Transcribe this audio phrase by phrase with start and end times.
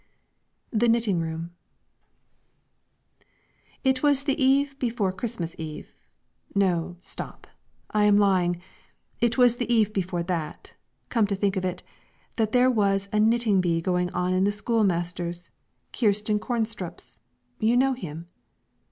[0.71, 1.51] THE KNITTING ROOM
[3.83, 5.93] It was the eve before Christmas Eve
[6.55, 7.45] no, stop!
[7.91, 8.59] I am lying
[9.19, 10.73] it was the eve before that,
[11.09, 11.83] come to think of it,
[12.37, 15.51] that there was a knitting bee going on at the schoolmaster's,
[15.95, 17.21] Kristen Kornstrup's,
[17.59, 18.27] you know him?